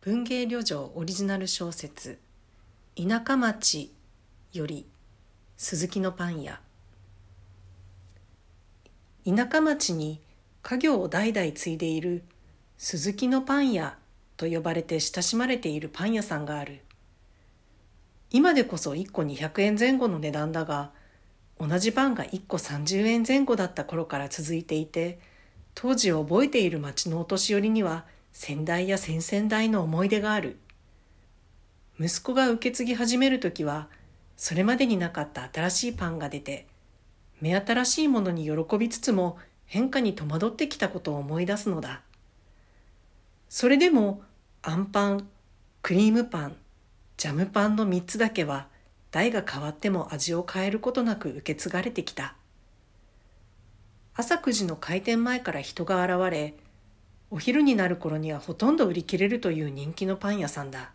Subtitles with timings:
[0.00, 2.20] 文芸旅情オリジナル小説
[2.94, 3.92] 「田舎町」
[4.54, 4.86] より
[5.56, 6.60] 鈴木のパン屋。
[9.26, 10.20] 田舎町に
[10.62, 12.22] 家業を代々継いでいる
[12.76, 13.98] 鈴木のパン屋
[14.36, 16.82] と呼ばれて親しまれているパン屋さんがある。
[18.30, 20.92] 今でこそ1個200円前後の値段だが
[21.58, 25.18] 同じパンが1個30円前後だった頃から続いていて
[25.74, 28.06] 当時を覚えている町のお年寄りには
[28.40, 30.58] 先代や先々代の思い出がある。
[31.98, 33.88] 息子が受け継ぎ始めるときは、
[34.36, 36.68] それまでになかった新しいパンが出て、
[37.40, 42.02] 目新しいものに喜びつつも変化に戸惑ってきたことを思い出すのだ。
[43.48, 44.22] それでも、
[44.62, 45.28] あんパン、
[45.82, 46.56] クリームパン、
[47.16, 48.68] ジャムパンの3つだけは、
[49.10, 52.36] 代が変わっても味を変えることなく受け継がれてきた。
[54.14, 56.54] 朝9時の開店前から人が現れ、
[57.30, 60.92] お昼になる頃にはほとんど売り切れるという人気のパン屋さんだ。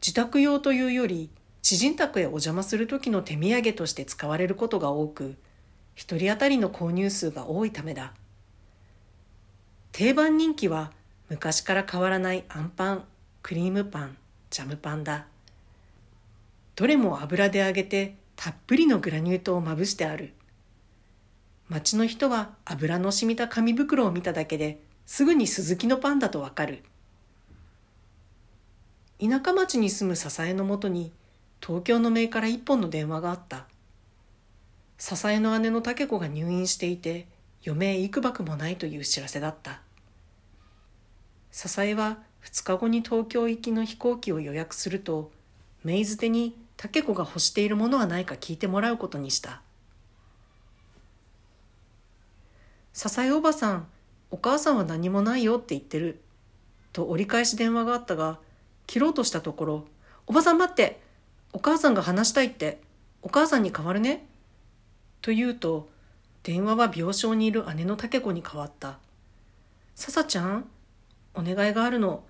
[0.00, 1.30] 自宅用というより、
[1.62, 5.36] 知人宅へお邪魔する時の手土産として使われることが多く、
[5.94, 8.12] 一人当たりの購入数が多いためだ。
[9.92, 10.90] 定番人気は
[11.28, 13.04] 昔から変わらないあんパン、
[13.42, 14.16] クリームパン、
[14.50, 15.26] ジャムパンだ。
[16.74, 20.34] どれも油で揚げてたっぷりのグラニュー糖をまぶしてある。
[21.72, 26.82] 町の人は油の染みた紙袋を見ただけですぐに鈴木のパンだとわかる。
[29.18, 31.12] 田舎町に住む笹江のもとに
[31.62, 33.64] 東京の名から一本の電話があった。
[34.98, 37.26] 笹江の姉の竹子が入院していて
[37.64, 39.80] 余命幾ばくもないという知らせだった。
[41.52, 45.30] 笹江は2日後に東京行きの飛行機を予約すると、
[45.84, 49.62] メイズ手に竹子が欲しているものはないか聞いてもらうことにした。
[52.92, 53.86] 笹江おばさん、
[54.30, 56.20] お母さんは何もないよって言ってる。
[56.92, 58.38] と折り返し電話があったが、
[58.86, 59.84] 切ろうとしたところ、
[60.26, 61.00] おばさん待って
[61.52, 62.80] お母さんが話したいって、
[63.22, 64.26] お母さんに代わるね
[65.22, 65.88] と言うと、
[66.42, 68.98] 電話は病床にいる姉の竹子に代わった。
[69.94, 70.68] 笹ちゃん、
[71.34, 72.24] お願いがあるの。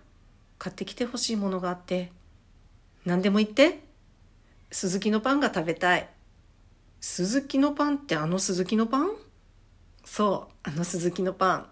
[0.59, 2.12] 買ってきてほしいものがあって。
[3.04, 3.82] 何でも言って。
[4.70, 6.09] 鈴木のパンが食べたい。
[7.00, 9.10] 鈴木のパンってあの鈴木のパン？
[10.04, 11.66] そう、あの鈴木のパン。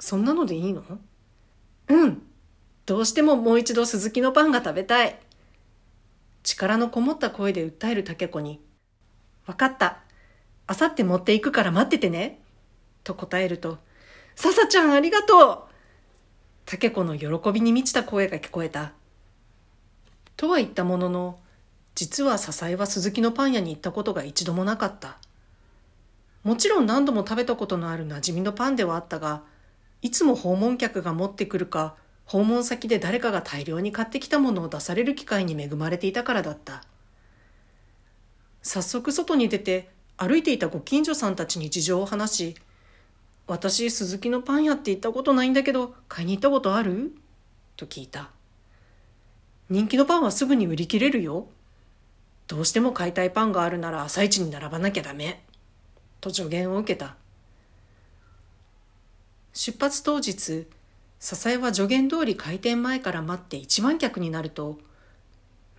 [0.00, 0.82] そんなのでいいの？
[1.88, 2.22] うん。
[2.86, 5.18] どうしてももう一度鈴木のパンが食べたい。
[6.42, 8.60] 力のこもった声で訴える竹子に、
[9.46, 9.98] わかった。
[10.66, 12.40] あさって持っていくから待っててね。
[13.04, 13.78] と答えると、
[14.34, 15.58] ささちゃんありがとう
[16.64, 18.92] 竹子の喜びに満ちた声が聞こえた。
[20.36, 21.38] とは言ったものの、
[21.94, 25.18] 実は笹江は鈴木のパン屋に行ったことが一度もなかった。
[26.44, 29.42] もちろん何度も食べたことのある馴染みのパンではあったが、
[30.00, 36.82] いつも訪問客が持ってくるか、訪問先で誰かが大量に買ってきたものを出される機会に恵まれていたからだった。
[38.62, 42.56] 早速外に出て歩いていたご近所さんたちに事情を話し、
[43.46, 47.14] 私、鈴木のパン屋って言ったことないんだけど、買いに行ったことある？
[47.76, 48.30] と聞いた。
[49.70, 51.46] 人気のパンはすぐに売り切れるよ。
[52.46, 55.42] どうしても買いたいパンがあるなら朝一に並ばなきゃダメ。
[56.20, 57.16] と助言を受けた。
[59.52, 60.66] 出発当日、
[61.18, 64.78] 笹江は助言通り開店前から待って一番客になると、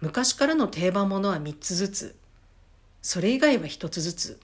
[0.02, 2.16] 昔からの定番ものは3つずつ、
[3.02, 4.40] それ以外は1つずつ、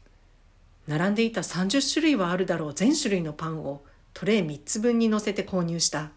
[0.88, 3.84] 並んでいた30種類はあるだろう全種類のパンを
[4.14, 6.12] トレー3つ分に乗せて購入した。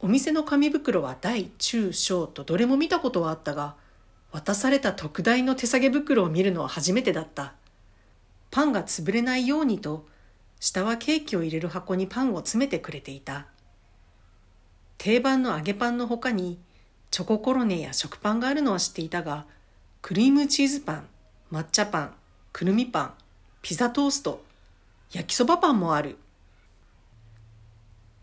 [0.00, 3.74] お店の紙袋は大中小とどれも見たことはあったが、
[4.30, 7.54] 渡された特大の手提げ袋を見るのは初めてだった。
[8.50, 10.06] パンが潰れないようにと、
[10.60, 13.46] 下はケーキを入れる箱にパンを詰めてくれていた。
[14.96, 16.58] 定番の揚げパンの他に、
[17.10, 19.46] チョココロネや食パンがあるのは知っていたが、
[20.02, 21.08] クリームチーズパン、
[21.52, 22.14] 抹茶パン、
[22.52, 23.14] くるみパン、
[23.62, 24.44] ピザトースト、
[25.12, 26.16] 焼きそばパンもある。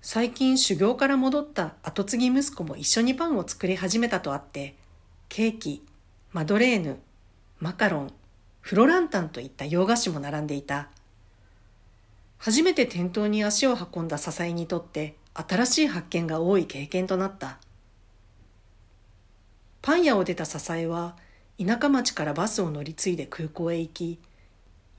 [0.01, 4.75] 最近修行から戻った後継ぎ息子も一緒にパンを作り始めたとあって、
[5.29, 5.83] ケーキ、
[6.31, 6.99] マドレーヌ、
[7.59, 8.13] マカロン、
[8.65, 10.89] フロランタンといった洋菓子も並んでいた。
[12.39, 17.59] 初めて店頭に足を運んだ笹井にとって新しい発見が多い経験となった。
[19.83, 21.15] パン屋を出た笹江は
[21.63, 24.19] 田舎町からバスを乗り継いで空港へ行き、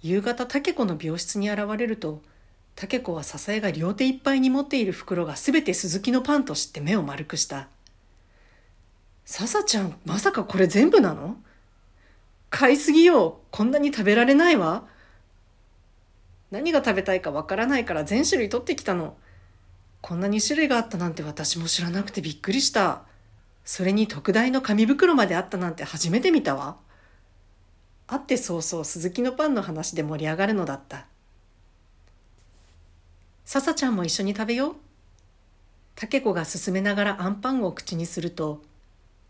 [0.01, 2.23] 夕方竹子の病室に現れると、
[2.77, 7.67] 竹子は笹江が両手いっぱいに持っている袋がすべて鈴木のパンと知って目を丸くした。
[9.25, 11.39] 笹ちゃん、まさかこれ全部なの？
[12.59, 13.41] 買いすぎよ。
[13.51, 14.87] こんなに食べられないわ。
[16.51, 19.15] 何が食べたいかわからないから全種類取ってきたの。
[20.01, 23.03] こんなに種類があったなんて私も知らなくてびっくりした
[23.65, 26.77] それに特大の紙袋まであったなんて初めて見たわ
[28.07, 31.07] 会って早々鈴木のパンの話で盛り上がるのだった
[33.45, 34.75] ささちゃんも一緒に食べよう
[35.97, 38.63] たけ子が勧めながらあんパンを口にすると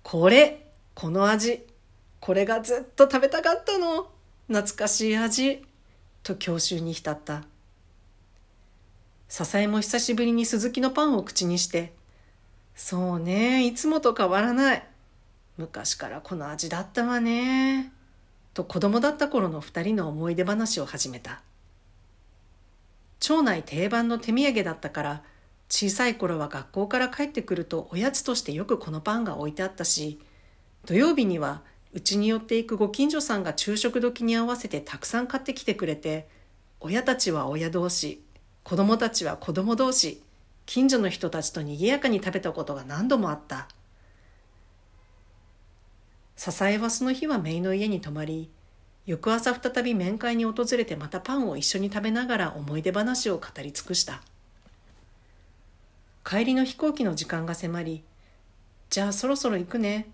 [0.02, 1.64] これこの味
[2.26, 4.08] これがずっと食べたかったの。
[4.48, 5.64] 懐かしい味。
[6.24, 7.44] と郷愁に浸った。
[9.28, 11.92] 笹江も久しぶりに鈴木のパンを口にして。
[12.74, 14.84] そうねいつもと変わらない。
[15.56, 17.92] 昔からこの味だったわね。
[18.54, 21.42] と子供だった頃の二人の思い出話を始めた。
[23.20, 25.22] 町内定番の手土産だったから
[25.68, 30.18] 小さい頃は学校から帰ってくるとおやつとしてよくこのパンが置いてあったし
[30.86, 31.62] 土曜日には
[31.92, 36.28] うちに寄っていくご近所さんが昼食時に合わせてたくさん買ってきてくれて
[36.80, 38.22] 親たちは親同士
[38.62, 40.22] 子供たちは子供同士
[40.66, 43.68] 近所の人たちと賑やかに食べたことが何度もあった。
[46.34, 48.50] 笹江はその日は姪の家に泊まり
[49.06, 54.20] 翌朝再び面会に訪れてまたパンを一緒に食べながら思い出話を語り尽くした。
[56.24, 58.02] 帰りの飛行機の時間が迫り
[58.90, 60.08] じゃあそろそろ行くね。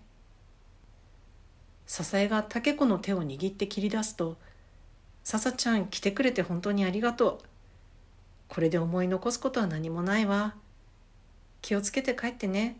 [1.93, 4.39] 笹江が竹子の手を握って切り出すと
[5.23, 7.39] 「笹ちゃん来てくれて本当にありがとう。
[8.47, 10.55] これで思い残すことは何もないわ。
[11.61, 12.79] 気をつけて帰ってね。」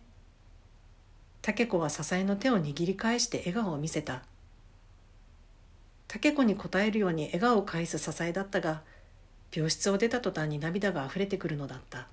[1.44, 4.24] 竹子は笹江の手を握り返して笑顔を見せた。
[6.08, 8.82] 竹子に答えるように笑顔を返す笹江だったが
[9.54, 12.08] 病室を出た途端に涙があふれてくるのだった。